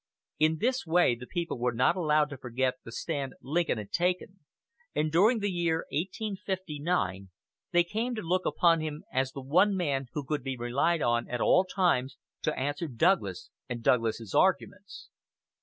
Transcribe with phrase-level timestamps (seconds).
[0.39, 4.39] In this way the people were not allowed to forget the stand Lincoln had taken,
[4.95, 7.29] and during the year 1859
[7.71, 11.29] they came to look upon him as the one man who could be relied on
[11.29, 15.09] at all times to answer Douglas and Douglas's arguments.